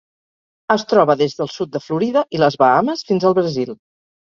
Es 0.75 0.85
troba 0.93 1.17
des 1.21 1.37
del 1.43 1.53
sud 1.57 1.71
de 1.77 1.83
Florida 1.91 2.27
i 2.39 2.43
les 2.45 2.61
Bahames 2.67 3.09
fins 3.13 3.33
al 3.33 3.41
Brasil. 3.41 3.81